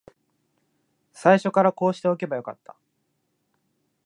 [1.13, 2.75] 最初からこうしておけばよかった